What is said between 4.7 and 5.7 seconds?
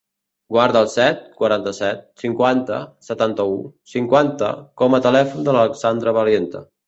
com a telèfon de